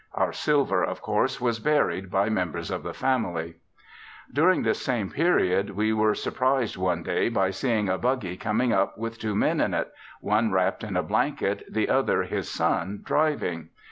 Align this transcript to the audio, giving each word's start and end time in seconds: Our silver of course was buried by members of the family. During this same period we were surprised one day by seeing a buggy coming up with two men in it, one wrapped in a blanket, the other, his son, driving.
Our 0.15 0.33
silver 0.33 0.83
of 0.83 0.99
course 0.99 1.39
was 1.39 1.59
buried 1.59 2.09
by 2.09 2.27
members 2.27 2.71
of 2.71 2.81
the 2.81 2.91
family. 2.91 3.57
During 4.33 4.63
this 4.63 4.81
same 4.81 5.11
period 5.11 5.69
we 5.69 5.93
were 5.93 6.15
surprised 6.15 6.75
one 6.75 7.03
day 7.03 7.29
by 7.29 7.51
seeing 7.51 7.87
a 7.87 7.99
buggy 7.99 8.35
coming 8.35 8.73
up 8.73 8.97
with 8.97 9.19
two 9.19 9.35
men 9.35 9.61
in 9.61 9.75
it, 9.75 9.93
one 10.19 10.51
wrapped 10.51 10.83
in 10.83 10.97
a 10.97 11.03
blanket, 11.03 11.63
the 11.71 11.87
other, 11.87 12.23
his 12.23 12.49
son, 12.49 13.01
driving. 13.03 13.69